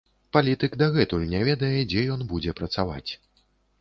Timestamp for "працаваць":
2.61-3.09